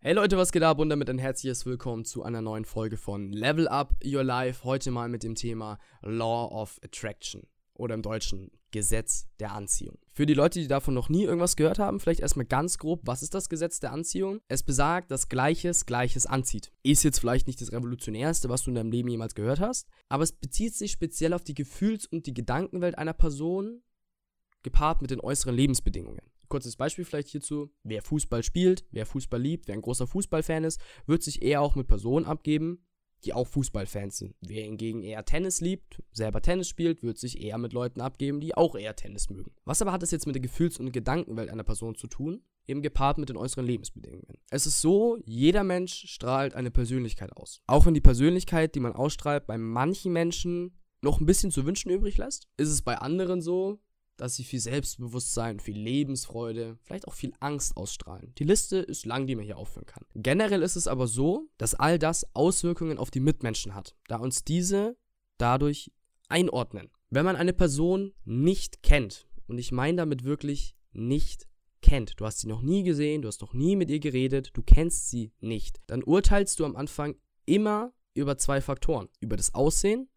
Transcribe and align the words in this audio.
Hey 0.00 0.12
Leute, 0.12 0.36
was 0.36 0.52
geht 0.52 0.62
ab 0.62 0.78
und 0.78 0.90
damit 0.90 1.10
ein 1.10 1.18
herzliches 1.18 1.66
Willkommen 1.66 2.04
zu 2.04 2.22
einer 2.22 2.40
neuen 2.40 2.64
Folge 2.64 2.96
von 2.96 3.32
Level 3.32 3.66
Up 3.66 3.96
Your 4.04 4.22
Life. 4.22 4.62
Heute 4.62 4.92
mal 4.92 5.08
mit 5.08 5.24
dem 5.24 5.34
Thema 5.34 5.76
Law 6.02 6.46
of 6.52 6.78
Attraction 6.84 7.48
oder 7.74 7.96
im 7.96 8.02
Deutschen 8.02 8.52
Gesetz 8.70 9.26
der 9.40 9.50
Anziehung. 9.54 9.98
Für 10.12 10.24
die 10.24 10.34
Leute, 10.34 10.60
die 10.60 10.68
davon 10.68 10.94
noch 10.94 11.08
nie 11.08 11.24
irgendwas 11.24 11.56
gehört 11.56 11.80
haben, 11.80 11.98
vielleicht 11.98 12.20
erstmal 12.20 12.46
ganz 12.46 12.78
grob, 12.78 13.00
was 13.06 13.24
ist 13.24 13.34
das 13.34 13.48
Gesetz 13.48 13.80
der 13.80 13.90
Anziehung? 13.90 14.38
Es 14.46 14.62
besagt, 14.62 15.10
dass 15.10 15.28
Gleiches 15.28 15.84
Gleiches 15.84 16.26
anzieht. 16.26 16.70
Ist 16.84 17.02
jetzt 17.02 17.18
vielleicht 17.18 17.48
nicht 17.48 17.60
das 17.60 17.72
Revolutionärste, 17.72 18.48
was 18.48 18.62
du 18.62 18.70
in 18.70 18.76
deinem 18.76 18.92
Leben 18.92 19.08
jemals 19.08 19.34
gehört 19.34 19.58
hast, 19.58 19.88
aber 20.08 20.22
es 20.22 20.30
bezieht 20.30 20.76
sich 20.76 20.92
speziell 20.92 21.32
auf 21.32 21.42
die 21.42 21.54
Gefühls- 21.54 22.06
und 22.06 22.26
die 22.26 22.34
Gedankenwelt 22.34 22.96
einer 22.96 23.14
Person, 23.14 23.82
gepaart 24.62 25.02
mit 25.02 25.10
den 25.10 25.20
äußeren 25.20 25.56
Lebensbedingungen. 25.56 26.22
Kurzes 26.48 26.76
Beispiel 26.76 27.04
vielleicht 27.04 27.28
hierzu. 27.28 27.70
Wer 27.82 28.02
Fußball 28.02 28.42
spielt, 28.42 28.84
wer 28.90 29.06
Fußball 29.06 29.40
liebt, 29.40 29.68
wer 29.68 29.74
ein 29.74 29.82
großer 29.82 30.06
Fußballfan 30.06 30.64
ist, 30.64 30.80
wird 31.06 31.22
sich 31.22 31.42
eher 31.42 31.60
auch 31.60 31.74
mit 31.74 31.86
Personen 31.86 32.26
abgeben, 32.26 32.84
die 33.24 33.32
auch 33.32 33.46
Fußballfans 33.46 34.18
sind. 34.18 34.34
Wer 34.40 34.64
hingegen 34.64 35.02
eher 35.02 35.24
Tennis 35.24 35.60
liebt, 35.60 36.02
selber 36.12 36.40
Tennis 36.40 36.68
spielt, 36.68 37.02
wird 37.02 37.18
sich 37.18 37.40
eher 37.40 37.58
mit 37.58 37.72
Leuten 37.72 38.00
abgeben, 38.00 38.40
die 38.40 38.54
auch 38.54 38.76
eher 38.76 38.96
Tennis 38.96 39.28
mögen. 39.30 39.52
Was 39.64 39.82
aber 39.82 39.92
hat 39.92 40.02
es 40.02 40.10
jetzt 40.10 40.26
mit 40.26 40.34
der 40.34 40.42
Gefühls- 40.42 40.78
und 40.78 40.92
Gedankenwelt 40.92 41.50
einer 41.50 41.64
Person 41.64 41.94
zu 41.94 42.06
tun? 42.06 42.42
Eben 42.66 42.82
gepaart 42.82 43.18
mit 43.18 43.30
den 43.30 43.38
äußeren 43.38 43.64
Lebensbedingungen. 43.64 44.36
Es 44.50 44.66
ist 44.66 44.80
so, 44.82 45.18
jeder 45.24 45.64
Mensch 45.64 46.04
strahlt 46.06 46.54
eine 46.54 46.70
Persönlichkeit 46.70 47.34
aus. 47.34 47.62
Auch 47.66 47.86
wenn 47.86 47.94
die 47.94 48.00
Persönlichkeit, 48.00 48.74
die 48.74 48.80
man 48.80 48.92
ausstrahlt, 48.92 49.46
bei 49.46 49.56
manchen 49.56 50.12
Menschen 50.12 50.78
noch 51.00 51.20
ein 51.20 51.26
bisschen 51.26 51.50
zu 51.50 51.64
wünschen 51.64 51.90
übrig 51.90 52.18
lässt, 52.18 52.48
ist 52.56 52.68
es 52.68 52.82
bei 52.82 52.98
anderen 52.98 53.40
so, 53.40 53.80
dass 54.18 54.34
sie 54.34 54.44
viel 54.44 54.60
Selbstbewusstsein, 54.60 55.60
viel 55.60 55.78
Lebensfreude, 55.78 56.76
vielleicht 56.82 57.08
auch 57.08 57.14
viel 57.14 57.32
Angst 57.40 57.76
ausstrahlen. 57.76 58.34
Die 58.38 58.44
Liste 58.44 58.78
ist 58.78 59.06
lang, 59.06 59.26
die 59.26 59.36
man 59.36 59.44
hier 59.44 59.56
aufführen 59.56 59.86
kann. 59.86 60.04
Generell 60.14 60.62
ist 60.62 60.76
es 60.76 60.86
aber 60.86 61.06
so, 61.06 61.48
dass 61.56 61.74
all 61.74 61.98
das 61.98 62.26
Auswirkungen 62.34 62.98
auf 62.98 63.10
die 63.10 63.20
Mitmenschen 63.20 63.74
hat, 63.74 63.96
da 64.08 64.16
uns 64.16 64.44
diese 64.44 64.96
dadurch 65.38 65.90
einordnen. 66.28 66.90
Wenn 67.10 67.24
man 67.24 67.36
eine 67.36 67.54
Person 67.54 68.12
nicht 68.24 68.82
kennt, 68.82 69.26
und 69.46 69.58
ich 69.58 69.72
meine 69.72 69.96
damit 69.96 70.24
wirklich 70.24 70.76
nicht 70.92 71.48
kennt, 71.80 72.20
du 72.20 72.26
hast 72.26 72.40
sie 72.40 72.48
noch 72.48 72.60
nie 72.60 72.82
gesehen, 72.82 73.22
du 73.22 73.28
hast 73.28 73.40
noch 73.40 73.54
nie 73.54 73.76
mit 73.76 73.88
ihr 73.88 74.00
geredet, 74.00 74.50
du 74.52 74.62
kennst 74.62 75.08
sie 75.08 75.32
nicht, 75.40 75.80
dann 75.86 76.02
urteilst 76.02 76.58
du 76.60 76.64
am 76.64 76.76
Anfang 76.76 77.14
immer 77.46 77.92
über 78.14 78.36
zwei 78.36 78.60
Faktoren, 78.60 79.08
über 79.20 79.36
das 79.36 79.54
Aussehen 79.54 80.08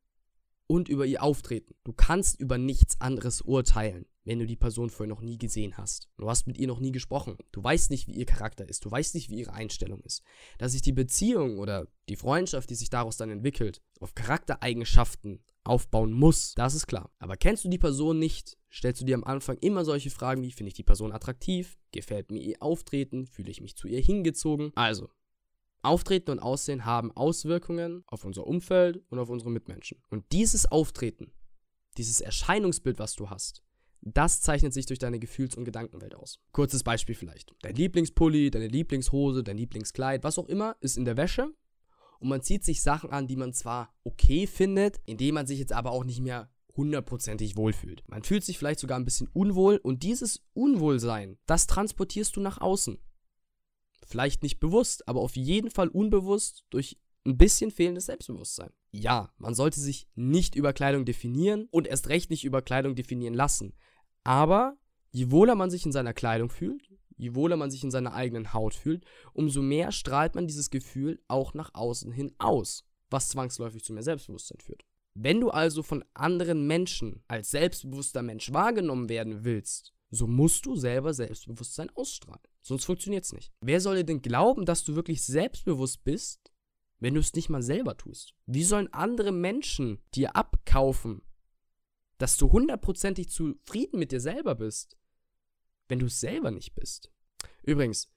und 0.71 0.87
über 0.87 1.05
ihr 1.05 1.21
Auftreten. 1.21 1.75
Du 1.83 1.91
kannst 1.91 2.39
über 2.39 2.57
nichts 2.57 3.01
anderes 3.01 3.41
urteilen, 3.41 4.05
wenn 4.23 4.39
du 4.39 4.45
die 4.45 4.55
Person 4.55 4.89
vorher 4.89 5.13
noch 5.13 5.19
nie 5.19 5.37
gesehen 5.37 5.75
hast. 5.75 6.07
Du 6.17 6.29
hast 6.29 6.47
mit 6.47 6.57
ihr 6.57 6.67
noch 6.67 6.79
nie 6.79 6.93
gesprochen. 6.93 7.35
Du 7.51 7.61
weißt 7.61 7.91
nicht, 7.91 8.07
wie 8.07 8.13
ihr 8.13 8.25
Charakter 8.25 8.69
ist. 8.69 8.85
Du 8.85 8.89
weißt 8.89 9.13
nicht, 9.15 9.29
wie 9.29 9.39
ihre 9.39 9.51
Einstellung 9.51 9.99
ist. 9.99 10.23
Dass 10.59 10.71
sich 10.71 10.81
die 10.81 10.93
Beziehung 10.93 11.59
oder 11.59 11.87
die 12.07 12.15
Freundschaft, 12.15 12.69
die 12.69 12.75
sich 12.75 12.89
daraus 12.89 13.17
dann 13.17 13.29
entwickelt, 13.29 13.81
auf 13.99 14.15
Charaktereigenschaften 14.15 15.43
aufbauen 15.65 16.13
muss, 16.13 16.53
das 16.53 16.73
ist 16.73 16.87
klar. 16.87 17.11
Aber 17.19 17.35
kennst 17.35 17.65
du 17.65 17.69
die 17.69 17.77
Person 17.77 18.17
nicht, 18.17 18.57
stellst 18.71 19.01
du 19.01 19.05
dir 19.05 19.15
am 19.15 19.25
Anfang 19.25 19.57
immer 19.57 19.83
solche 19.83 20.09
Fragen 20.09 20.41
wie, 20.41 20.53
finde 20.53 20.69
ich 20.69 20.75
die 20.75 20.83
Person 20.83 21.11
attraktiv? 21.11 21.77
Gefällt 21.91 22.31
mir 22.31 22.39
ihr 22.39 22.63
Auftreten? 22.63 23.27
Fühle 23.27 23.51
ich 23.51 23.59
mich 23.59 23.75
zu 23.75 23.89
ihr 23.89 23.99
hingezogen? 23.99 24.71
Also, 24.75 25.09
Auftreten 25.83 26.31
und 26.31 26.39
Aussehen 26.39 26.85
haben 26.85 27.11
Auswirkungen 27.11 28.03
auf 28.07 28.23
unser 28.23 28.45
Umfeld 28.45 29.03
und 29.09 29.19
auf 29.19 29.29
unsere 29.29 29.51
Mitmenschen. 29.51 29.97
Und 30.09 30.25
dieses 30.31 30.71
Auftreten, 30.71 31.31
dieses 31.97 32.21
Erscheinungsbild, 32.21 32.99
was 32.99 33.15
du 33.15 33.29
hast, 33.29 33.63
das 34.01 34.41
zeichnet 34.41 34.73
sich 34.73 34.87
durch 34.87 34.99
deine 34.99 35.19
Gefühls- 35.19 35.55
und 35.55 35.65
Gedankenwelt 35.65 36.15
aus. 36.15 36.39
Kurzes 36.51 36.83
Beispiel 36.83 37.15
vielleicht. 37.15 37.53
Dein 37.61 37.75
Lieblingspulli, 37.75 38.49
deine 38.49 38.67
Lieblingshose, 38.67 39.43
dein 39.43 39.57
Lieblingskleid, 39.57 40.23
was 40.23 40.39
auch 40.39 40.47
immer, 40.47 40.75
ist 40.79 40.97
in 40.97 41.05
der 41.05 41.17
Wäsche. 41.17 41.53
Und 42.19 42.29
man 42.29 42.41
zieht 42.41 42.63
sich 42.63 42.81
Sachen 42.81 43.11
an, 43.11 43.27
die 43.27 43.35
man 43.35 43.53
zwar 43.53 43.93
okay 44.03 44.47
findet, 44.47 44.99
indem 45.05 45.35
man 45.35 45.47
sich 45.47 45.59
jetzt 45.59 45.73
aber 45.73 45.91
auch 45.91 46.03
nicht 46.03 46.19
mehr 46.19 46.49
hundertprozentig 46.75 47.57
wohlfühlt. 47.57 48.03
Man 48.07 48.23
fühlt 48.23 48.43
sich 48.43 48.57
vielleicht 48.57 48.79
sogar 48.79 48.97
ein 48.97 49.05
bisschen 49.05 49.27
unwohl 49.33 49.77
und 49.77 50.03
dieses 50.03 50.41
Unwohlsein, 50.53 51.37
das 51.45 51.67
transportierst 51.67 52.35
du 52.35 52.41
nach 52.41 52.59
außen. 52.59 52.97
Vielleicht 54.11 54.43
nicht 54.43 54.59
bewusst, 54.59 55.07
aber 55.07 55.21
auf 55.21 55.37
jeden 55.37 55.71
Fall 55.71 55.87
unbewusst 55.87 56.65
durch 56.69 56.97
ein 57.25 57.37
bisschen 57.37 57.71
fehlendes 57.71 58.07
Selbstbewusstsein. 58.07 58.71
Ja, 58.91 59.31
man 59.37 59.55
sollte 59.55 59.79
sich 59.79 60.05
nicht 60.15 60.55
über 60.55 60.73
Kleidung 60.73 61.05
definieren 61.05 61.69
und 61.71 61.87
erst 61.87 62.09
recht 62.09 62.29
nicht 62.29 62.43
über 62.43 62.61
Kleidung 62.61 62.95
definieren 62.95 63.33
lassen. 63.33 63.73
Aber 64.25 64.75
je 65.11 65.31
wohler 65.31 65.55
man 65.55 65.71
sich 65.71 65.85
in 65.85 65.93
seiner 65.93 66.13
Kleidung 66.13 66.49
fühlt, 66.49 66.89
je 67.15 67.35
wohler 67.35 67.55
man 67.55 67.71
sich 67.71 67.85
in 67.85 67.91
seiner 67.91 68.13
eigenen 68.13 68.53
Haut 68.53 68.73
fühlt, 68.73 69.05
umso 69.31 69.61
mehr 69.61 69.93
strahlt 69.93 70.35
man 70.35 70.45
dieses 70.45 70.69
Gefühl 70.71 71.23
auch 71.29 71.53
nach 71.53 71.73
außen 71.73 72.11
hin 72.11 72.35
aus, 72.37 72.83
was 73.09 73.29
zwangsläufig 73.29 73.81
zu 73.81 73.93
mehr 73.93 74.03
Selbstbewusstsein 74.03 74.59
führt. 74.59 74.83
Wenn 75.13 75.39
du 75.39 75.51
also 75.51 75.83
von 75.83 76.03
anderen 76.13 76.67
Menschen 76.67 77.23
als 77.29 77.51
selbstbewusster 77.51 78.23
Mensch 78.23 78.51
wahrgenommen 78.51 79.07
werden 79.07 79.45
willst, 79.45 79.93
so 80.11 80.27
musst 80.27 80.65
du 80.65 80.75
selber 80.75 81.13
Selbstbewusstsein 81.13 81.89
ausstrahlen. 81.95 82.41
Sonst 82.61 82.85
funktioniert 82.85 83.23
es 83.23 83.33
nicht. 83.33 83.51
Wer 83.61 83.79
soll 83.79 83.95
dir 83.95 84.03
denn 84.03 84.21
glauben, 84.21 84.65
dass 84.65 84.83
du 84.83 84.95
wirklich 84.95 85.23
selbstbewusst 85.23 86.03
bist, 86.03 86.51
wenn 86.99 87.13
du 87.13 87.21
es 87.21 87.33
nicht 87.33 87.49
mal 87.49 87.63
selber 87.63 87.97
tust? 87.97 88.35
Wie 88.45 88.63
sollen 88.63 88.93
andere 88.93 89.31
Menschen 89.31 89.99
dir 90.13 90.35
abkaufen, 90.35 91.21
dass 92.17 92.37
du 92.37 92.51
hundertprozentig 92.51 93.29
zufrieden 93.29 93.99
mit 93.99 94.11
dir 94.11 94.19
selber 94.19 94.53
bist, 94.55 94.97
wenn 95.87 95.99
du 95.99 96.07
es 96.07 96.19
selber 96.19 96.51
nicht 96.51 96.75
bist? 96.75 97.09
Übrigens, 97.63 98.09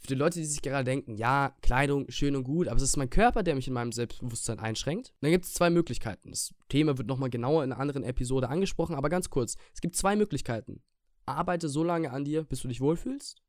für 0.00 0.08
die 0.08 0.14
Leute, 0.14 0.38
die 0.38 0.44
sich 0.44 0.62
gerade 0.62 0.84
denken, 0.84 1.16
ja, 1.16 1.56
Kleidung, 1.62 2.08
schön 2.10 2.36
und 2.36 2.44
gut, 2.44 2.68
aber 2.68 2.76
es 2.76 2.82
ist 2.82 2.96
mein 2.96 3.10
Körper, 3.10 3.42
der 3.42 3.54
mich 3.54 3.66
in 3.66 3.74
meinem 3.74 3.90
Selbstbewusstsein 3.90 4.60
einschränkt. 4.60 5.12
Dann 5.20 5.32
gibt 5.32 5.46
es 5.46 5.54
zwei 5.54 5.70
Möglichkeiten. 5.70 6.30
Das 6.30 6.54
Thema 6.68 6.98
wird 6.98 7.08
nochmal 7.08 7.30
genauer 7.30 7.64
in 7.64 7.72
einer 7.72 7.80
anderen 7.80 8.04
Episode 8.04 8.48
angesprochen, 8.48 8.94
aber 8.94 9.08
ganz 9.08 9.28
kurz. 9.30 9.56
Es 9.74 9.80
gibt 9.80 9.96
zwei 9.96 10.14
Möglichkeiten. 10.14 10.82
Arbeite 11.28 11.68
so 11.68 11.84
lange 11.84 12.10
an 12.10 12.24
dir, 12.24 12.44
bis 12.44 12.60
du 12.60 12.68
dich 12.68 12.80
wohlfühlst 12.80 13.42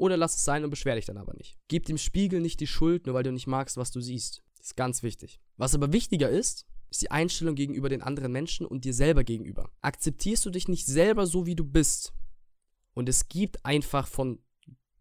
oder 0.00 0.16
lass 0.16 0.36
es 0.36 0.44
sein 0.44 0.64
und 0.64 0.70
beschwer 0.70 0.94
dich 0.94 1.04
dann 1.04 1.18
aber 1.18 1.34
nicht. 1.34 1.58
Gib 1.68 1.84
dem 1.84 1.98
Spiegel 1.98 2.40
nicht 2.40 2.60
die 2.60 2.66
Schuld, 2.66 3.06
nur 3.06 3.14
weil 3.14 3.22
du 3.22 3.32
nicht 3.32 3.46
magst, 3.46 3.76
was 3.76 3.90
du 3.90 4.00
siehst. 4.00 4.42
Das 4.56 4.68
ist 4.68 4.76
ganz 4.76 5.02
wichtig. 5.02 5.40
Was 5.56 5.74
aber 5.74 5.92
wichtiger 5.92 6.30
ist, 6.30 6.66
ist 6.90 7.02
die 7.02 7.10
Einstellung 7.10 7.54
gegenüber 7.54 7.90
den 7.90 8.02
anderen 8.02 8.32
Menschen 8.32 8.66
und 8.66 8.84
dir 8.84 8.94
selber 8.94 9.24
gegenüber. 9.24 9.70
Akzeptierst 9.82 10.44
du 10.46 10.50
dich 10.50 10.68
nicht 10.68 10.86
selber 10.86 11.26
so, 11.26 11.44
wie 11.44 11.54
du 11.54 11.64
bist? 11.64 12.14
Und 12.94 13.08
es 13.08 13.28
gibt 13.28 13.64
einfach 13.64 14.06
von 14.06 14.42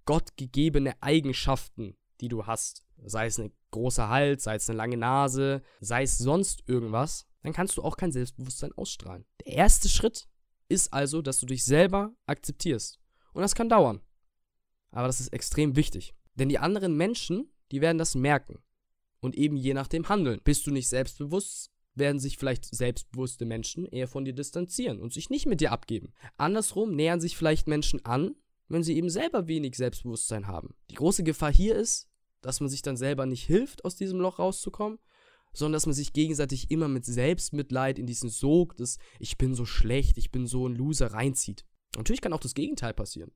Gott 0.06 0.36
gegebene 0.36 1.02
Eigenschaften, 1.02 1.96
die 2.20 2.28
du 2.28 2.46
hast. 2.46 2.84
Sei 3.06 3.28
es 3.28 3.40
ein 3.40 3.54
großer 3.72 4.10
Hals, 4.10 4.44
sei 4.44 4.56
es 4.56 4.70
eine 4.70 4.78
lange 4.78 4.98
Nase, 4.98 5.62
sei 5.80 6.04
es 6.04 6.18
sonst 6.18 6.64
irgendwas, 6.68 7.26
dann 7.42 7.54
kannst 7.54 7.78
du 7.78 7.84
auch 7.84 7.96
kein 7.96 8.12
Selbstbewusstsein 8.12 8.74
ausstrahlen. 8.74 9.26
Der 9.46 9.54
erste 9.54 9.88
Schritt 9.88 10.28
ist 10.70 10.94
also, 10.94 11.22
dass 11.22 11.40
du 11.40 11.46
dich 11.46 11.64
selber 11.64 12.14
akzeptierst. 12.26 13.00
Und 13.34 13.42
das 13.42 13.56
kann 13.56 13.70
dauern. 13.70 14.02
Aber 14.92 15.08
das 15.08 15.20
ist 15.20 15.34
extrem 15.34 15.76
wichtig. 15.76 16.16
Denn 16.36 16.50
die 16.50 16.60
anderen 16.60 16.96
Menschen, 16.96 17.52
die 17.72 17.82
werden 17.82 17.98
das 17.98 18.16
merken. 18.16 18.60
Und 19.20 19.36
eben 19.36 19.58
je 19.58 19.74
nachdem 19.74 20.08
handeln. 20.08 20.40
Bist 20.44 20.66
du 20.66 20.72
nicht 20.72 20.88
selbstbewusst, 20.88 21.72
werden 21.96 22.20
sich 22.20 22.38
vielleicht 22.38 22.66
selbstbewusste 22.66 23.46
Menschen 23.46 23.86
eher 23.86 24.08
von 24.08 24.24
dir 24.24 24.34
distanzieren 24.34 25.02
und 25.02 25.14
sich 25.14 25.30
nicht 25.30 25.46
mit 25.46 25.60
dir 25.60 25.72
abgeben. 25.72 26.14
Andersrum 26.38 26.96
nähern 26.96 27.20
sich 27.20 27.36
vielleicht 27.36 27.68
Menschen 27.68 28.06
an, 28.06 28.36
wenn 28.70 28.84
sie 28.84 28.96
eben 28.96 29.10
selber 29.10 29.48
wenig 29.48 29.76
Selbstbewusstsein 29.76 30.48
haben. 30.48 30.76
Die 30.90 30.96
große 30.96 31.24
Gefahr 31.24 31.52
hier 31.52 31.76
ist, 31.76 32.08
dass 32.42 32.62
man 32.62 32.70
sich 32.70 32.82
dann 32.82 32.96
selber 32.96 33.26
nicht 33.26 33.46
hilft, 33.46 33.84
aus 33.84 33.96
diesem 33.96 34.20
Loch 34.20 34.40
rauszukommen, 34.40 35.00
sondern 35.60 35.74
dass 35.74 35.86
man 35.86 35.94
sich 35.94 36.14
gegenseitig 36.14 36.72
immer 36.72 36.88
mit 36.88 37.06
Selbstmitleid 37.06 38.00
in 38.00 38.08
diesen 38.08 38.30
Sog 38.30 38.76
des 38.78 38.98
Ich 39.20 39.38
bin 39.38 39.54
so 39.54 39.66
schlecht, 39.66 40.18
ich 40.18 40.32
bin 40.32 40.48
so 40.48 40.68
ein 40.68 40.76
Loser 40.76 41.14
reinzieht. 41.14 41.66
Natürlich 41.96 42.22
kann 42.22 42.34
auch 42.34 42.40
das 42.40 42.56
Gegenteil 42.56 42.94
passieren 42.94 43.32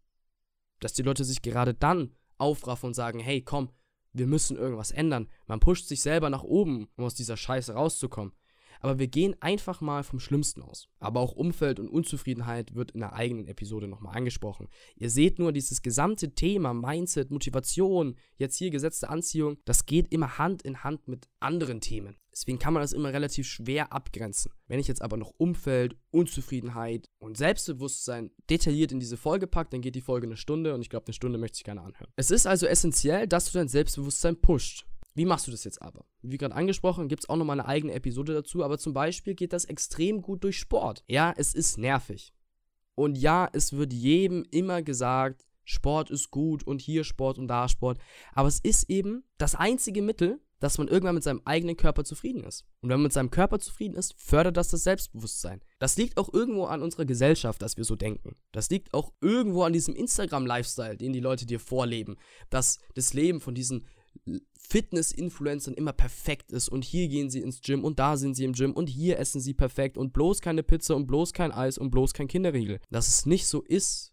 dass 0.84 0.94
die 0.94 1.04
Leute 1.04 1.24
sich 1.24 1.42
gerade 1.42 1.74
dann 1.74 2.16
aufraffen 2.38 2.88
und 2.88 2.94
sagen, 2.94 3.20
hey, 3.20 3.42
komm, 3.42 3.70
wir 4.12 4.28
müssen 4.28 4.58
irgendwas 4.58 4.92
ändern. 4.92 5.30
Man 5.48 5.60
pusht 5.60 5.88
sich 5.88 6.02
selber 6.02 6.30
nach 6.30 6.44
oben, 6.44 6.90
um 6.98 7.06
aus 7.06 7.16
dieser 7.16 7.38
Scheiße 7.38 7.74
rauszukommen. 7.74 8.34
Aber 8.84 9.00
wir 9.00 9.08
gehen 9.08 9.34
einfach 9.40 9.80
mal 9.80 10.04
vom 10.04 10.20
Schlimmsten 10.20 10.62
aus. 10.62 10.90
Aber 11.00 11.22
auch 11.22 11.32
Umfeld 11.32 11.80
und 11.80 11.88
Unzufriedenheit 11.88 12.76
wird 12.76 12.92
in 12.92 13.00
der 13.00 13.14
eigenen 13.14 13.48
Episode 13.48 13.88
nochmal 13.88 14.18
angesprochen. 14.18 14.68
Ihr 14.98 15.10
seht 15.10 15.40
nur 15.40 15.54
dieses 15.54 15.82
gesamte 15.82 16.36
Thema 16.36 16.74
Mindset, 16.74 17.32
Motivation, 17.32 18.18
jetzt 18.36 18.58
hier 18.58 18.72
gesetzte 18.72 19.10
Anziehung, 19.10 19.58
das 19.64 19.86
geht 19.86 20.12
immer 20.12 20.38
Hand 20.38 20.64
in 20.64 20.84
Hand 20.84 21.08
mit 21.08 21.30
anderen 21.40 21.80
Themen. 21.80 22.18
Deswegen 22.34 22.60
kann 22.60 22.74
man 22.74 22.82
das 22.82 22.92
immer 22.92 23.14
relativ 23.14 23.48
schwer 23.48 23.94
abgrenzen. 23.94 24.52
Wenn 24.68 24.80
ich 24.80 24.88
jetzt 24.88 25.02
aber 25.02 25.16
noch 25.16 25.34
Umfeld, 25.38 25.96
Unzufriedenheit 26.12 27.10
und 27.20 27.38
Selbstbewusstsein 27.38 28.32
detailliert 28.50 28.92
in 28.92 29.00
diese 29.00 29.18
Folge 29.18 29.48
packe, 29.48 29.70
dann 29.70 29.82
geht 29.82 29.96
die 29.96 30.02
Folge 30.02 30.28
eine 30.28 30.36
Stunde 30.36 30.74
und 30.74 30.82
ich 30.82 30.90
glaube, 30.90 31.06
eine 31.06 31.14
Stunde 31.14 31.38
möchte 31.38 31.58
ich 31.58 31.64
gerne 31.64 31.82
anhören. 31.82 32.12
Es 32.18 32.32
ist 32.32 32.48
also 32.48 32.66
essentiell, 32.66 33.28
dass 33.28 33.50
du 33.50 33.58
dein 33.60 33.70
Selbstbewusstsein 33.70 34.36
pusht. 34.42 34.86
Wie 35.16 35.26
machst 35.26 35.48
du 35.48 35.52
das 35.52 35.64
jetzt 35.64 35.82
aber? 35.82 36.06
Wie 36.22 36.38
gerade 36.38 36.56
angesprochen, 36.56 37.08
gibt 37.08 37.24
es 37.24 37.30
auch 37.30 37.36
nochmal 37.36 37.60
eine 37.60 37.68
eigene 37.70 37.94
Episode 37.94 38.34
dazu, 38.34 38.64
aber 38.64 38.78
zum 38.78 38.94
Beispiel 38.94 39.36
geht 39.36 39.54
das 39.54 39.66
extrem 39.66 40.22
gut 40.22 40.44
durch 40.44 40.58
Sport. 40.58 41.04
Ja, 41.08 41.34
es 41.38 41.54
ist 41.54 41.78
nervig. 41.78 42.34
Und 42.96 43.18
ja, 43.18 43.50
es 43.54 43.74
wird 43.74 43.94
jedem 43.94 44.46
immer 44.52 44.82
gesagt, 44.82 45.46
Sport 45.66 46.10
ist 46.10 46.32
gut 46.32 46.66
und 46.66 46.82
hier 46.82 47.04
Sport 47.04 47.38
und 47.38 47.48
da 47.48 47.68
Sport. 47.68 48.00
Aber 48.34 48.48
es 48.48 48.60
ist 48.60 48.90
eben 48.90 49.24
das 49.38 49.56
einzige 49.56 50.02
Mittel, 50.02 50.40
dass 50.60 50.78
man 50.78 50.88
irgendwann 50.88 51.16
mit 51.16 51.24
seinem 51.24 51.42
eigenen 51.44 51.76
Körper 51.76 52.06
zufrieden 52.06 52.44
ist. 52.44 52.66
Und 52.82 52.90
wenn 52.90 52.98
man 52.98 53.04
mit 53.04 53.14
seinem 53.14 53.32
Körper 53.32 53.60
zufrieden 53.60 53.96
ist, 53.96 54.14
fördert 54.18 54.56
das 54.56 54.70
das 54.70 54.84
Selbstbewusstsein. 54.84 55.62
Das 55.80 55.98
liegt 55.98 56.18
auch 56.18 56.34
irgendwo 56.34 56.66
an 56.66 56.82
unserer 56.82 57.04
Gesellschaft, 57.04 57.62
dass 57.62 57.76
wir 57.76 57.84
so 57.84 57.98
denken. 57.98 58.38
Das 58.54 58.70
liegt 58.70 58.94
auch 58.94 59.12
irgendwo 59.20 59.64
an 59.64 59.74
diesem 59.74 59.94
Instagram-Lifestyle, 59.94 60.96
den 60.96 61.12
die 61.12 61.20
Leute 61.20 61.46
dir 61.46 61.60
vorleben. 61.60 62.16
Dass 62.50 62.80
das 62.96 63.14
Leben 63.14 63.42
von 63.42 63.56
diesen 63.56 63.86
Fitness-Influencern 64.58 65.74
immer 65.74 65.94
perfekt 65.94 66.52
ist 66.52 66.70
und 66.70 66.84
hier 66.84 67.08
gehen 67.08 67.30
sie 67.30 67.42
ins 67.42 67.62
Gym 67.62 67.84
und 67.84 68.00
da 68.00 68.18
sind 68.18 68.36
sie 68.36 68.46
im 68.46 68.54
Gym 68.54 68.72
und 68.74 68.88
hier 68.88 69.20
essen 69.20 69.42
sie 69.42 69.54
perfekt 69.54 69.98
und 69.98 70.14
bloß 70.14 70.42
keine 70.42 70.64
Pizza 70.64 70.96
und 70.96 71.06
bloß 71.06 71.34
kein 71.34 71.52
Eis 71.52 71.78
und 71.78 71.92
bloß 71.92 72.14
kein 72.14 72.28
Kinderriegel. 72.28 72.80
Dass 72.90 73.08
es 73.08 73.26
nicht 73.26 73.46
so 73.46 73.62
ist, 73.62 74.13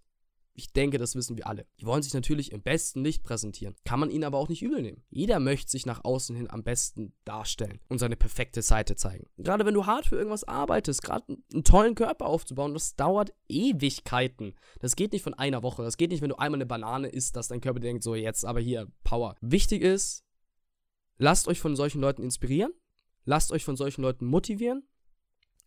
ich 0.55 0.73
denke, 0.73 0.99
das 0.99 1.15
wissen 1.15 1.37
wir 1.37 1.47
alle. 1.47 1.67
Die 1.81 1.87
wollen 1.87 2.03
sich 2.03 2.13
natürlich 2.13 2.53
im 2.53 2.63
besten 2.63 3.03
Licht 3.03 3.23
präsentieren. 3.23 3.75
Kann 3.85 4.01
man 4.01 4.11
ihnen 4.11 4.25
aber 4.25 4.39
auch 4.39 4.49
nicht 4.49 4.63
übel 4.63 4.83
nehmen. 4.83 5.03
Jeder 5.09 5.41
möchte 5.41 5.71
sich 5.71 5.87
nach 5.87 6.05
außen 6.05 6.37
hin 6.37 6.51
am 6.51 6.63
besten 6.63 7.13
darstellen 7.25 7.81
und 7.89 7.99
seine 7.99 8.17
perfekte 8.17 8.63
Seite 8.63 8.97
zeigen. 8.97 9.27
Gerade 9.39 9.65
wenn 9.65 9.75
du 9.75 9.87
hart 9.87 10.07
für 10.07 10.17
irgendwas 10.17 10.45
arbeitest, 10.45 11.03
gerade 11.03 11.25
einen 11.53 11.65
tollen 11.65 11.95
Körper 11.95 12.27
aufzubauen, 12.27 12.75
das 12.75 12.97
dauert 12.97 13.33
Ewigkeiten. 13.49 14.55
Das 14.81 14.97
geht 14.97 15.13
nicht 15.13 15.23
von 15.23 15.35
einer 15.35 15.63
Woche. 15.63 15.83
Das 15.83 15.97
geht 15.97 16.11
nicht, 16.11 16.23
wenn 16.23 16.31
du 16.31 16.39
einmal 16.39 16.59
eine 16.59 16.67
Banane 16.67 17.09
isst, 17.09 17.37
dass 17.37 17.49
dein 17.49 17.61
Körper 17.61 17.81
denkt, 17.81 18.03
so 18.03 18.15
jetzt 18.15 18.45
aber 18.45 18.61
hier, 18.61 18.89
Power. 19.05 19.37
Wichtig 19.41 19.83
ist, 19.83 20.25
lasst 21.17 21.49
euch 21.49 21.61
von 21.61 21.77
solchen 21.77 22.01
Leuten 22.01 22.23
inspirieren. 22.23 22.73
Lasst 23.25 23.53
euch 23.53 23.65
von 23.65 23.77
solchen 23.77 24.03
Leuten 24.03 24.25
motivieren 24.27 24.83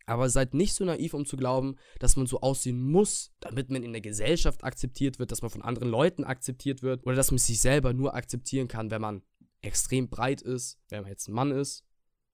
aber 0.06 0.30
seid 0.30 0.54
nicht 0.54 0.74
so 0.74 0.84
naiv, 0.84 1.14
um 1.14 1.26
zu 1.26 1.38
glauben, 1.38 1.76
dass 2.00 2.16
man 2.16 2.28
so 2.28 2.42
aussehen 2.42 2.82
muss, 2.82 3.32
damit 3.40 3.70
man 3.70 3.84
in 3.84 3.94
der 3.94 4.02
Gesellschaft 4.02 4.64
akzeptiert 4.64 5.20
wird, 5.20 5.32
dass 5.32 5.42
man 5.42 5.52
von 5.52 5.62
anderen 5.62 5.90
Leuten 5.90 6.24
akzeptiert 6.24 6.84
wird 6.84 7.06
oder 7.06 7.16
dass 7.16 7.32
man 7.32 7.38
sich 7.38 7.60
selber 7.60 7.94
nur 7.94 8.16
akzeptieren 8.16 8.68
kann, 8.68 8.92
wenn 8.92 9.02
man 9.02 9.22
extrem 9.62 10.10
breit 10.10 10.42
ist, 10.42 10.78
wenn 10.90 11.04
man 11.04 11.12
jetzt 11.12 11.28
ein 11.30 11.34
Mann 11.34 11.52
ist 11.52 11.84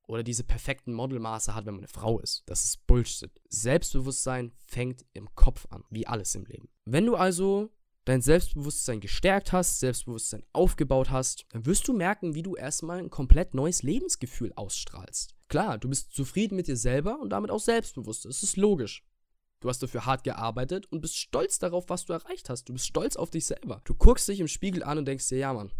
oder 0.07 0.23
diese 0.23 0.43
perfekten 0.43 0.93
Modelmaße 0.93 1.53
hat, 1.53 1.67
wenn 1.67 1.75
man 1.75 1.81
eine 1.81 1.87
Frau 1.87 2.19
ist. 2.19 2.43
Das 2.47 2.65
ist 2.65 2.87
Bullshit. 2.87 3.31
Selbstbewusstsein 3.49 4.51
fängt 4.65 5.05
im 5.13 5.33
Kopf 5.35 5.67
an, 5.69 5.83
wie 5.91 6.07
alles 6.07 6.33
im 6.33 6.45
Leben. 6.45 6.67
Wenn 6.85 7.05
du 7.05 7.15
also 7.15 7.69
dein 8.05 8.21
Selbstbewusstsein 8.21 9.01
gestärkt 9.01 9.51
hast, 9.51 9.79
Selbstbewusstsein 9.79 10.43
aufgebaut 10.51 11.11
hast, 11.11 11.45
dann 11.49 11.67
wirst 11.67 11.87
du 11.87 11.93
merken, 11.93 12.33
wie 12.33 12.41
du 12.41 12.55
erstmal 12.55 12.97
ein 12.97 13.11
komplett 13.11 13.53
neues 13.53 13.83
Lebensgefühl 13.83 14.51
ausstrahlst. 14.55 15.35
Klar, 15.49 15.79
du 15.79 15.89
bist 15.89 16.13
zufrieden 16.13 16.55
mit 16.55 16.67
dir 16.67 16.77
selber 16.77 17.19
und 17.19 17.31
damit 17.31 17.49
auch 17.49 17.59
selbstbewusst. 17.59 18.25
Das 18.25 18.43
ist 18.43 18.55
logisch. 18.55 19.03
Du 19.59 19.67
hast 19.67 19.83
dafür 19.83 20.05
hart 20.05 20.23
gearbeitet 20.23 20.85
und 20.91 21.01
bist 21.01 21.17
stolz 21.17 21.59
darauf, 21.59 21.89
was 21.89 22.05
du 22.05 22.13
erreicht 22.13 22.49
hast. 22.49 22.69
Du 22.69 22.73
bist 22.73 22.85
stolz 22.85 23.17
auf 23.17 23.31
dich 23.31 23.45
selber. 23.45 23.81
Du 23.83 23.93
guckst 23.93 24.29
dich 24.29 24.39
im 24.39 24.47
Spiegel 24.47 24.83
an 24.83 24.99
und 24.99 25.05
denkst 25.05 25.27
dir, 25.27 25.39
ja, 25.39 25.53
Mann, 25.53 25.71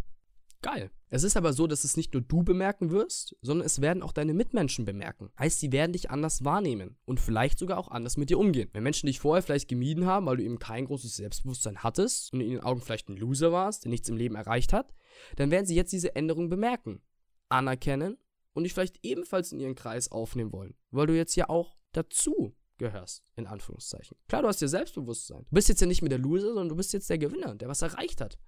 geil. 0.62 0.92
Es 1.10 1.24
ist 1.24 1.38
aber 1.38 1.54
so, 1.54 1.68
dass 1.68 1.84
es 1.84 1.98
nicht 1.98 2.14
nur 2.14 2.22
du 2.22 2.44
bemerken 2.44 2.90
wirst, 2.90 3.38
sondern 3.42 3.66
es 3.66 3.80
werden 3.80 4.04
auch 4.04 4.12
deine 4.12 4.34
Mitmenschen 4.34 4.86
bemerken. 4.86 5.30
Heißt, 5.38 5.60
sie 5.60 5.72
werden 5.72 5.94
dich 5.94 6.10
anders 6.10 6.44
wahrnehmen 6.44 6.98
und 7.06 7.20
vielleicht 7.20 7.60
sogar 7.60 7.78
auch 7.78 7.90
anders 7.90 8.18
mit 8.18 8.32
dir 8.32 8.40
umgehen. 8.40 8.70
Wenn 8.74 8.84
Menschen 8.84 9.08
dich 9.08 9.20
vorher 9.20 9.44
vielleicht 9.44 9.70
gemieden 9.70 10.06
haben, 10.06 10.26
weil 10.26 10.38
du 10.38 10.44
eben 10.44 10.60
kein 10.60 10.86
großes 10.86 11.16
Selbstbewusstsein 11.16 11.84
hattest 11.84 12.34
und 12.34 12.42
in 12.42 12.50
ihren 12.50 12.64
Augen 12.64 12.82
vielleicht 12.82 13.08
ein 13.10 13.18
Loser 13.18 13.52
warst, 13.52 13.86
der 13.86 13.92
nichts 13.92 14.10
im 14.10 14.18
Leben 14.18 14.36
erreicht 14.36 14.74
hat, 14.74 14.94
dann 15.38 15.52
werden 15.52 15.66
sie 15.66 15.76
jetzt 15.76 15.94
diese 15.94 16.16
Änderung 16.16 16.50
bemerken, 16.50 17.02
anerkennen 17.50 18.18
und 18.54 18.64
dich 18.64 18.74
vielleicht 18.74 19.00
ebenfalls 19.04 19.52
in 19.52 19.60
ihren 19.60 19.76
Kreis 19.76 20.12
aufnehmen 20.12 20.52
wollen, 20.52 20.76
weil 20.92 21.08
du 21.08 21.16
jetzt 21.16 21.36
ja 21.36 21.50
auch 21.50 21.78
dazu 21.92 22.56
gehörst, 22.78 23.24
in 23.36 23.48
Anführungszeichen. 23.48 24.18
Klar, 24.28 24.42
du 24.42 24.48
hast 24.48 24.62
dir 24.62 24.68
Selbstbewusstsein. 24.68 25.46
Du 25.50 25.56
bist 25.56 25.70
jetzt 25.70 25.82
ja 25.82 25.88
nicht 25.88 26.02
mehr 26.02 26.10
der 26.10 26.18
Loser, 26.18 26.48
sondern 26.48 26.70
du 26.70 26.76
bist 26.76 26.94
jetzt 26.94 27.10
der 27.10 27.18
Gewinner, 27.18 27.56
der 27.56 27.68
was 27.68 27.82
erreicht 27.82 28.22
hat. 28.22 28.40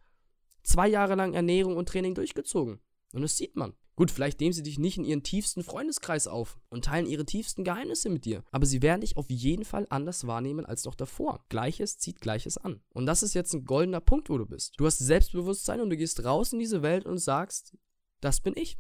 Zwei 0.63 0.87
Jahre 0.87 1.15
lang 1.15 1.33
Ernährung 1.33 1.75
und 1.75 1.89
Training 1.89 2.15
durchgezogen. 2.15 2.79
Und 3.13 3.21
das 3.21 3.37
sieht 3.37 3.55
man. 3.55 3.73
Gut, 3.95 4.09
vielleicht 4.09 4.39
nehmen 4.39 4.53
sie 4.53 4.63
dich 4.63 4.79
nicht 4.79 4.97
in 4.97 5.03
ihren 5.03 5.21
tiefsten 5.21 5.63
Freundeskreis 5.63 6.27
auf 6.27 6.59
und 6.69 6.85
teilen 6.85 7.05
ihre 7.05 7.25
tiefsten 7.25 7.63
Geheimnisse 7.63 8.09
mit 8.09 8.25
dir. 8.25 8.43
Aber 8.51 8.65
sie 8.65 8.81
werden 8.81 9.01
dich 9.01 9.17
auf 9.17 9.29
jeden 9.29 9.65
Fall 9.65 9.85
anders 9.89 10.25
wahrnehmen 10.25 10.65
als 10.65 10.85
noch 10.85 10.95
davor. 10.95 11.43
Gleiches 11.49 11.97
zieht 11.97 12.21
Gleiches 12.21 12.57
an. 12.57 12.81
Und 12.93 13.05
das 13.05 13.21
ist 13.21 13.33
jetzt 13.33 13.53
ein 13.53 13.65
goldener 13.65 13.99
Punkt, 13.99 14.29
wo 14.29 14.37
du 14.37 14.45
bist. 14.45 14.75
Du 14.77 14.85
hast 14.85 14.99
Selbstbewusstsein 14.99 15.81
und 15.81 15.89
du 15.89 15.97
gehst 15.97 16.23
raus 16.23 16.53
in 16.53 16.59
diese 16.59 16.81
Welt 16.81 17.05
und 17.05 17.17
sagst, 17.17 17.75
das 18.21 18.39
bin 18.39 18.55
ich. 18.55 18.77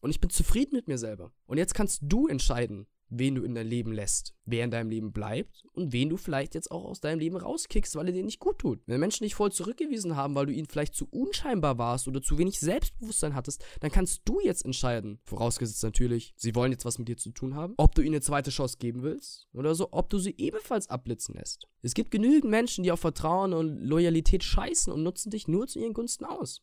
Und 0.00 0.10
ich 0.10 0.20
bin 0.20 0.30
zufrieden 0.30 0.76
mit 0.76 0.88
mir 0.88 0.98
selber. 0.98 1.32
Und 1.46 1.58
jetzt 1.58 1.74
kannst 1.74 2.00
du 2.02 2.28
entscheiden, 2.28 2.86
wen 3.10 3.34
du 3.34 3.42
in 3.42 3.54
dein 3.54 3.66
Leben 3.66 3.92
lässt, 3.92 4.34
wer 4.44 4.64
in 4.64 4.70
deinem 4.70 4.90
Leben 4.90 5.12
bleibt 5.12 5.64
und 5.72 5.92
wen 5.92 6.08
du 6.08 6.16
vielleicht 6.16 6.54
jetzt 6.54 6.70
auch 6.70 6.84
aus 6.84 7.00
deinem 7.00 7.18
Leben 7.18 7.36
rauskickst, 7.36 7.96
weil 7.96 8.06
er 8.06 8.12
dir 8.12 8.22
nicht 8.22 8.38
gut 8.38 8.58
tut. 8.58 8.80
Wenn 8.86 9.00
Menschen 9.00 9.24
dich 9.24 9.34
voll 9.34 9.50
zurückgewiesen 9.50 10.16
haben, 10.16 10.34
weil 10.34 10.46
du 10.46 10.52
ihnen 10.52 10.68
vielleicht 10.68 10.94
zu 10.94 11.06
unscheinbar 11.10 11.78
warst 11.78 12.06
oder 12.08 12.20
zu 12.20 12.38
wenig 12.38 12.60
Selbstbewusstsein 12.60 13.34
hattest, 13.34 13.64
dann 13.80 13.90
kannst 13.90 14.22
du 14.24 14.40
jetzt 14.40 14.64
entscheiden, 14.64 15.20
vorausgesetzt 15.24 15.82
natürlich, 15.82 16.34
sie 16.36 16.54
wollen 16.54 16.72
jetzt 16.72 16.84
was 16.84 16.98
mit 16.98 17.08
dir 17.08 17.16
zu 17.16 17.30
tun 17.30 17.54
haben, 17.54 17.74
ob 17.76 17.94
du 17.94 18.02
ihnen 18.02 18.14
eine 18.14 18.20
zweite 18.20 18.50
Chance 18.50 18.76
geben 18.78 19.02
willst 19.02 19.48
oder 19.52 19.74
so, 19.74 19.88
ob 19.92 20.10
du 20.10 20.18
sie 20.18 20.34
ebenfalls 20.36 20.90
abblitzen 20.90 21.34
lässt. 21.34 21.66
Es 21.82 21.94
gibt 21.94 22.10
genügend 22.10 22.50
Menschen, 22.50 22.84
die 22.84 22.92
auf 22.92 23.00
Vertrauen 23.00 23.52
und 23.52 23.78
Loyalität 23.78 24.44
scheißen 24.44 24.92
und 24.92 25.02
nutzen 25.02 25.30
dich 25.30 25.48
nur 25.48 25.66
zu 25.66 25.78
ihren 25.78 25.94
Gunsten 25.94 26.24
aus. 26.24 26.62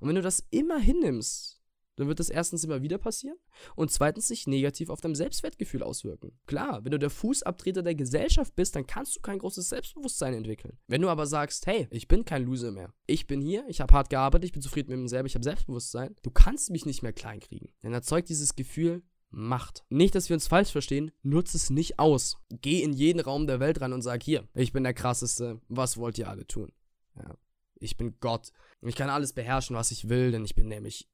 Und 0.00 0.08
wenn 0.08 0.16
du 0.16 0.22
das 0.22 0.44
immer 0.50 0.78
hinnimmst, 0.78 1.61
dann 2.02 2.08
wird 2.08 2.20
das 2.20 2.28
erstens 2.28 2.64
immer 2.64 2.82
wieder 2.82 2.98
passieren 2.98 3.38
und 3.76 3.90
zweitens 3.90 4.28
sich 4.28 4.46
negativ 4.46 4.90
auf 4.90 5.00
dein 5.00 5.14
Selbstwertgefühl 5.14 5.82
auswirken. 5.82 6.38
Klar, 6.46 6.84
wenn 6.84 6.92
du 6.92 6.98
der 6.98 7.10
Fußabtreter 7.10 7.82
der 7.82 7.94
Gesellschaft 7.94 8.54
bist, 8.54 8.76
dann 8.76 8.86
kannst 8.86 9.16
du 9.16 9.20
kein 9.20 9.38
großes 9.38 9.68
Selbstbewusstsein 9.68 10.34
entwickeln. 10.34 10.78
Wenn 10.86 11.02
du 11.02 11.08
aber 11.08 11.26
sagst, 11.26 11.66
hey, 11.66 11.88
ich 11.90 12.08
bin 12.08 12.24
kein 12.24 12.44
Loser 12.44 12.72
mehr, 12.72 12.92
ich 13.06 13.26
bin 13.26 13.40
hier, 13.40 13.64
ich 13.68 13.80
habe 13.80 13.94
hart 13.94 14.10
gearbeitet, 14.10 14.46
ich 14.46 14.52
bin 14.52 14.62
zufrieden 14.62 14.90
mit 14.90 15.00
mir 15.00 15.08
selber, 15.08 15.26
ich 15.26 15.34
habe 15.34 15.44
Selbstbewusstsein, 15.44 16.16
du 16.22 16.30
kannst 16.30 16.70
mich 16.70 16.86
nicht 16.86 17.02
mehr 17.02 17.12
kleinkriegen. 17.12 17.70
Dann 17.82 17.92
erzeugt 17.92 18.28
dieses 18.28 18.56
Gefühl 18.56 19.02
Macht. 19.34 19.82
Nicht, 19.88 20.14
dass 20.14 20.28
wir 20.28 20.34
uns 20.34 20.46
falsch 20.46 20.70
verstehen, 20.72 21.10
nutze 21.22 21.56
es 21.56 21.70
nicht 21.70 21.98
aus. 21.98 22.36
Geh 22.50 22.82
in 22.82 22.92
jeden 22.92 23.18
Raum 23.18 23.46
der 23.46 23.60
Welt 23.60 23.80
rein 23.80 23.94
und 23.94 24.02
sag 24.02 24.22
hier, 24.22 24.46
ich 24.52 24.72
bin 24.72 24.84
der 24.84 24.92
krasseste, 24.92 25.58
was 25.68 25.96
wollt 25.96 26.18
ihr 26.18 26.28
alle 26.28 26.46
tun? 26.46 26.70
Ja. 27.16 27.34
Ich 27.82 27.96
bin 27.96 28.20
Gott. 28.20 28.52
Ich 28.82 28.94
kann 28.94 29.10
alles 29.10 29.32
beherrschen, 29.32 29.74
was 29.74 29.90
ich 29.90 30.08
will, 30.08 30.30
denn 30.30 30.44
ich 30.44 30.54
bin 30.54 30.68
nämlich 30.68 31.08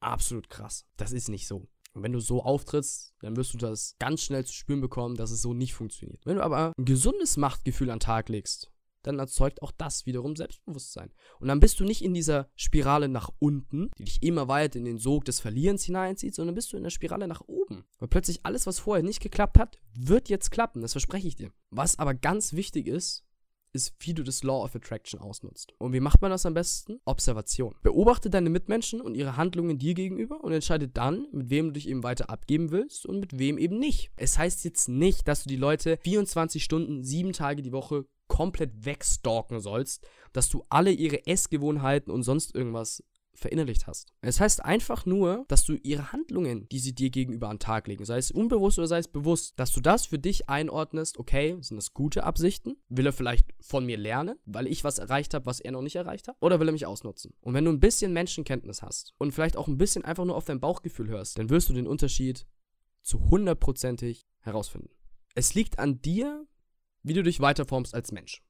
absolut 0.00 0.48
krass. 0.50 0.86
Das 0.96 1.12
ist 1.12 1.28
nicht 1.28 1.46
so. 1.46 1.68
Und 1.94 2.02
wenn 2.02 2.12
du 2.12 2.20
so 2.20 2.42
auftrittst, 2.42 3.14
dann 3.20 3.36
wirst 3.36 3.54
du 3.54 3.58
das 3.58 3.96
ganz 3.98 4.22
schnell 4.22 4.44
zu 4.44 4.52
spüren 4.52 4.80
bekommen, 4.80 5.16
dass 5.16 5.30
es 5.30 5.42
so 5.42 5.54
nicht 5.54 5.74
funktioniert. 5.74 6.24
Wenn 6.24 6.36
du 6.36 6.44
aber 6.44 6.72
ein 6.76 6.84
gesundes 6.84 7.36
Machtgefühl 7.36 7.90
an 7.90 7.96
den 7.96 8.00
Tag 8.00 8.28
legst, 8.28 8.70
dann 9.02 9.18
erzeugt 9.18 9.62
auch 9.62 9.72
das 9.72 10.06
wiederum 10.06 10.36
Selbstbewusstsein. 10.36 11.10
Und 11.40 11.48
dann 11.48 11.60
bist 11.60 11.80
du 11.80 11.84
nicht 11.84 12.02
in 12.02 12.14
dieser 12.14 12.50
Spirale 12.56 13.08
nach 13.08 13.30
unten, 13.38 13.90
die 13.98 14.04
dich 14.04 14.22
immer 14.22 14.48
weiter 14.48 14.78
in 14.78 14.84
den 14.84 14.98
Sog 14.98 15.24
des 15.24 15.40
Verlierens 15.40 15.84
hineinzieht, 15.84 16.34
sondern 16.34 16.54
bist 16.54 16.72
du 16.72 16.76
in 16.76 16.82
der 16.82 16.90
Spirale 16.90 17.28
nach 17.28 17.42
oben. 17.46 17.84
Weil 17.98 18.08
plötzlich 18.08 18.44
alles, 18.44 18.66
was 18.66 18.78
vorher 18.78 19.04
nicht 19.04 19.20
geklappt 19.20 19.58
hat, 19.58 19.78
wird 19.94 20.28
jetzt 20.28 20.50
klappen. 20.50 20.82
Das 20.82 20.92
verspreche 20.92 21.28
ich 21.28 21.36
dir. 21.36 21.52
Was 21.70 21.98
aber 21.98 22.14
ganz 22.14 22.52
wichtig 22.52 22.86
ist, 22.86 23.24
ist, 23.78 23.94
wie 24.00 24.12
du 24.12 24.24
das 24.24 24.42
Law 24.42 24.64
of 24.64 24.74
Attraction 24.74 25.20
ausnutzt. 25.20 25.72
Und 25.78 25.92
wie 25.92 26.00
macht 26.00 26.20
man 26.20 26.32
das 26.32 26.44
am 26.46 26.54
besten? 26.54 27.00
Observation. 27.04 27.76
Beobachte 27.82 28.28
deine 28.28 28.50
Mitmenschen 28.50 29.00
und 29.00 29.14
ihre 29.14 29.36
Handlungen 29.36 29.78
dir 29.78 29.94
gegenüber 29.94 30.42
und 30.42 30.52
entscheide 30.52 30.88
dann, 30.88 31.28
mit 31.32 31.48
wem 31.48 31.66
du 31.66 31.72
dich 31.74 31.88
eben 31.88 32.02
weiter 32.02 32.28
abgeben 32.28 32.72
willst 32.72 33.06
und 33.06 33.20
mit 33.20 33.38
wem 33.38 33.56
eben 33.56 33.78
nicht. 33.78 34.10
Es 34.16 34.36
heißt 34.36 34.64
jetzt 34.64 34.88
nicht, 34.88 35.28
dass 35.28 35.44
du 35.44 35.48
die 35.48 35.56
Leute 35.56 35.98
24 36.02 36.64
Stunden, 36.64 37.04
sieben 37.04 37.32
Tage 37.32 37.62
die 37.62 37.72
Woche 37.72 38.06
komplett 38.26 38.84
wegstalken 38.84 39.60
sollst, 39.60 40.06
dass 40.32 40.48
du 40.48 40.62
alle 40.68 40.90
ihre 40.90 41.26
Essgewohnheiten 41.26 42.12
und 42.12 42.22
sonst 42.22 42.54
irgendwas 42.54 43.02
verinnerlicht 43.38 43.86
hast. 43.86 44.12
Es 44.20 44.40
heißt 44.40 44.64
einfach 44.64 45.06
nur, 45.06 45.44
dass 45.48 45.64
du 45.64 45.74
ihre 45.74 46.12
Handlungen, 46.12 46.68
die 46.68 46.78
sie 46.78 46.94
dir 46.94 47.10
gegenüber 47.10 47.48
an 47.48 47.56
den 47.56 47.60
Tag 47.60 47.86
legen, 47.86 48.04
sei 48.04 48.18
es 48.18 48.30
unbewusst 48.30 48.78
oder 48.78 48.88
sei 48.88 48.98
es 48.98 49.08
bewusst, 49.08 49.54
dass 49.56 49.72
du 49.72 49.80
das 49.80 50.06
für 50.06 50.18
dich 50.18 50.48
einordnest, 50.48 51.18
okay, 51.18 51.56
sind 51.60 51.76
das 51.76 51.94
gute 51.94 52.24
Absichten? 52.24 52.76
Will 52.88 53.06
er 53.06 53.12
vielleicht 53.12 53.46
von 53.60 53.86
mir 53.86 53.96
lernen, 53.96 54.38
weil 54.44 54.66
ich 54.66 54.84
was 54.84 54.98
erreicht 54.98 55.34
habe, 55.34 55.46
was 55.46 55.60
er 55.60 55.72
noch 55.72 55.82
nicht 55.82 55.96
erreicht 55.96 56.28
hat? 56.28 56.36
Oder 56.40 56.60
will 56.60 56.68
er 56.68 56.72
mich 56.72 56.86
ausnutzen? 56.86 57.34
Und 57.40 57.54
wenn 57.54 57.64
du 57.64 57.70
ein 57.70 57.80
bisschen 57.80 58.12
Menschenkenntnis 58.12 58.82
hast 58.82 59.14
und 59.18 59.32
vielleicht 59.32 59.56
auch 59.56 59.68
ein 59.68 59.78
bisschen 59.78 60.04
einfach 60.04 60.24
nur 60.24 60.36
auf 60.36 60.44
dein 60.44 60.60
Bauchgefühl 60.60 61.08
hörst, 61.08 61.38
dann 61.38 61.50
wirst 61.50 61.68
du 61.68 61.72
den 61.72 61.86
Unterschied 61.86 62.46
zu 63.02 63.30
hundertprozentig 63.30 64.26
herausfinden. 64.40 64.90
Es 65.34 65.54
liegt 65.54 65.78
an 65.78 66.00
dir, 66.00 66.46
wie 67.02 67.14
du 67.14 67.22
dich 67.22 67.40
weiterformst 67.40 67.94
als 67.94 68.12
Mensch. 68.12 68.42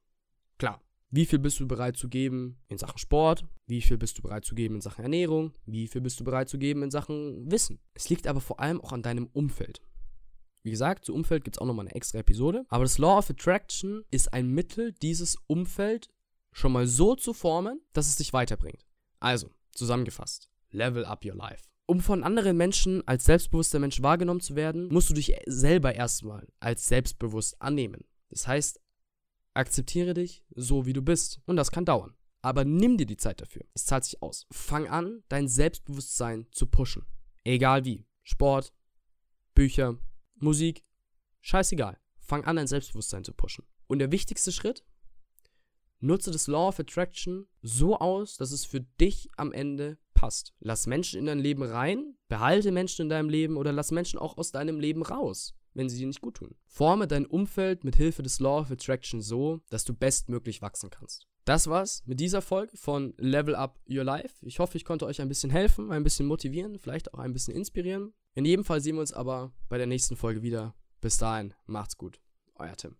Wie 1.11 1.25
viel 1.25 1.39
bist 1.39 1.59
du 1.59 1.67
bereit 1.67 1.97
zu 1.97 2.07
geben 2.07 2.59
in 2.67 2.77
Sachen 2.77 2.99
Sport? 2.99 3.43
Wie 3.65 3.81
viel 3.81 3.97
bist 3.97 4.19
du 4.19 4.21
bereit 4.21 4.45
zu 4.45 4.53
geben 4.53 4.75
in 4.75 4.81
Sachen 4.81 5.01
Ernährung? 5.01 5.53
Wie 5.65 5.87
viel 5.87 6.01
bist 6.01 6.19
du 6.19 6.23
bereit 6.23 6.49
zu 6.49 6.59
geben 6.59 6.83
in 6.83 6.91
Sachen 6.91 7.51
Wissen? 7.51 7.79
Es 7.95 8.09
liegt 8.09 8.27
aber 8.27 8.41
vor 8.41 8.59
allem 8.59 8.79
auch 8.79 8.91
an 8.91 9.01
deinem 9.01 9.25
Umfeld. 9.33 9.81
Wie 10.61 10.69
gesagt, 10.69 11.05
zu 11.05 11.15
Umfeld 11.15 11.43
gibt 11.43 11.57
es 11.57 11.61
auch 11.61 11.65
nochmal 11.65 11.87
eine 11.87 11.95
extra 11.95 12.19
Episode. 12.19 12.63
Aber 12.69 12.83
das 12.83 12.99
Law 12.99 13.17
of 13.17 13.29
Attraction 13.29 14.03
ist 14.11 14.33
ein 14.33 14.49
Mittel, 14.49 14.93
dieses 15.01 15.37
Umfeld 15.47 16.09
schon 16.51 16.73
mal 16.73 16.85
so 16.85 17.15
zu 17.15 17.33
formen, 17.33 17.81
dass 17.93 18.07
es 18.07 18.17
dich 18.17 18.31
weiterbringt. 18.31 18.85
Also, 19.19 19.49
zusammengefasst, 19.71 20.51
level 20.69 21.05
up 21.05 21.25
your 21.25 21.35
life. 21.35 21.63
Um 21.87 22.01
von 22.01 22.23
anderen 22.23 22.55
Menschen 22.55 23.01
als 23.07 23.23
selbstbewusster 23.23 23.79
Mensch 23.79 24.03
wahrgenommen 24.03 24.41
zu 24.41 24.55
werden, 24.55 24.89
musst 24.89 25.09
du 25.09 25.15
dich 25.15 25.33
selber 25.47 25.95
erstmal 25.95 26.47
als 26.59 26.85
selbstbewusst 26.85 27.59
annehmen. 27.59 28.03
Das 28.29 28.47
heißt, 28.47 28.79
Akzeptiere 29.59 30.13
dich 30.13 30.45
so, 30.55 30.85
wie 30.85 30.93
du 30.93 31.01
bist. 31.01 31.41
Und 31.45 31.57
das 31.57 31.69
kann 31.69 31.83
dauern. 31.83 32.15
Aber 32.41 32.63
nimm 32.63 32.97
dir 32.97 33.05
die 33.05 33.17
Zeit 33.17 33.41
dafür. 33.41 33.63
Es 33.73 33.85
zahlt 33.85 34.05
sich 34.05 34.21
aus. 34.21 34.47
Fang 34.49 34.87
an, 34.87 35.21
dein 35.27 35.49
Selbstbewusstsein 35.49 36.47
zu 36.51 36.65
pushen. 36.65 37.05
Egal 37.43 37.83
wie. 37.83 38.05
Sport, 38.23 38.71
Bücher, 39.53 39.97
Musik, 40.35 40.85
scheißegal. 41.41 41.99
Fang 42.19 42.45
an, 42.45 42.55
dein 42.55 42.67
Selbstbewusstsein 42.67 43.25
zu 43.25 43.33
pushen. 43.33 43.65
Und 43.87 43.99
der 43.99 44.13
wichtigste 44.13 44.53
Schritt, 44.53 44.85
nutze 45.99 46.31
das 46.31 46.47
Law 46.47 46.69
of 46.69 46.79
Attraction 46.79 47.45
so 47.61 47.99
aus, 47.99 48.37
dass 48.37 48.51
es 48.51 48.63
für 48.63 48.79
dich 48.79 49.27
am 49.35 49.51
Ende 49.51 49.97
passt. 50.13 50.53
Lass 50.61 50.87
Menschen 50.87 51.19
in 51.19 51.25
dein 51.25 51.39
Leben 51.39 51.63
rein, 51.63 52.15
behalte 52.29 52.71
Menschen 52.71 53.01
in 53.01 53.09
deinem 53.09 53.27
Leben 53.27 53.57
oder 53.57 53.73
lass 53.73 53.91
Menschen 53.91 54.19
auch 54.19 54.37
aus 54.37 54.53
deinem 54.53 54.79
Leben 54.79 55.01
raus, 55.01 55.53
wenn 55.73 55.89
sie 55.89 55.97
dir 55.97 56.07
nicht 56.07 56.21
gut 56.21 56.35
tun. 56.35 56.55
Forme 56.65 57.07
dein 57.07 57.25
Umfeld 57.25 57.83
mit 57.83 57.95
Hilfe 57.95 58.23
des 58.23 58.39
Law 58.39 58.61
of 58.61 58.71
Attraction 58.71 59.21
so, 59.21 59.61
dass 59.69 59.83
du 59.83 59.93
bestmöglich 59.93 60.61
wachsen 60.61 60.89
kannst. 60.89 61.27
Das 61.45 61.67
war's 61.67 62.03
mit 62.05 62.19
dieser 62.19 62.43
Folge 62.43 62.77
von 62.77 63.13
Level 63.17 63.55
Up 63.55 63.79
Your 63.89 64.03
Life. 64.03 64.45
Ich 64.45 64.59
hoffe, 64.59 64.77
ich 64.77 64.85
konnte 64.85 65.07
euch 65.07 65.19
ein 65.19 65.29
bisschen 65.29 65.49
helfen, 65.49 65.91
ein 65.91 66.03
bisschen 66.03 66.27
motivieren, 66.27 66.77
vielleicht 66.77 67.13
auch 67.13 67.19
ein 67.19 67.33
bisschen 67.33 67.55
inspirieren. 67.55 68.13
In 68.35 68.45
jedem 68.45 68.63
Fall 68.63 68.81
sehen 68.81 68.95
wir 68.95 69.01
uns 69.01 69.13
aber 69.13 69.51
bei 69.67 69.77
der 69.77 69.87
nächsten 69.87 70.15
Folge 70.15 70.43
wieder. 70.43 70.75
Bis 71.01 71.17
dahin, 71.17 71.55
macht's 71.65 71.97
gut. 71.97 72.19
Euer 72.55 72.75
Tim. 72.75 72.99